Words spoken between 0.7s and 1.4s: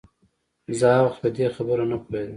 زه هغه وخت په